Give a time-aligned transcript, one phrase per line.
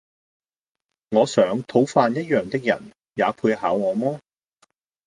[1.11, 4.19] 我想，討飯一樣的人，也配考我麼？